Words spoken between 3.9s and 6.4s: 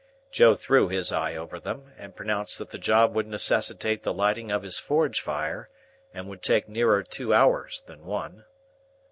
the lighting of his forge fire, and